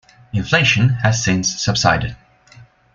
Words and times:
Inflation 0.33 0.89
has 0.89 1.23
since 1.23 1.61
subsided. 1.61 2.15